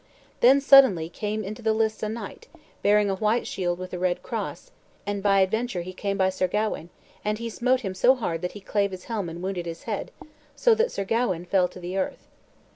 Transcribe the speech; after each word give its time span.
Then 0.39 0.61
suddenly 0.61 1.09
came 1.09 1.43
into 1.43 1.61
the 1.61 1.73
lists 1.73 2.01
a 2.01 2.09
knight, 2.09 2.47
bearing 2.81 3.07
a 3.07 3.13
white 3.15 3.45
shield 3.45 3.77
with 3.77 3.93
a 3.93 3.99
red 3.99 4.23
cross, 4.23 4.71
and 5.05 5.21
by 5.21 5.41
adventure 5.41 5.81
he 5.83 5.93
came 5.93 6.17
by 6.17 6.31
Sir 6.31 6.47
Gawain, 6.47 6.89
and 7.23 7.37
he 7.37 7.51
smote 7.51 7.81
him 7.81 7.93
so 7.93 8.15
hard 8.15 8.41
that 8.41 8.53
he 8.53 8.61
clave 8.61 8.89
his 8.89 9.03
helm 9.03 9.29
and 9.29 9.43
wounded 9.43 9.67
his 9.67 9.83
head, 9.83 10.09
so 10.55 10.73
that 10.73 10.91
Sir 10.91 11.05
Gawain 11.05 11.45
fell 11.45 11.67
to 11.67 11.79
the 11.79 11.97
earth. 11.99 12.25